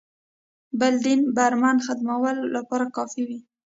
بل 0.79 0.93
دین 1.05 1.19
برم 1.37 1.77
ختمولو 1.85 2.43
لپاره 2.55 2.85
کافي 2.95 3.21
وي. 3.27 3.39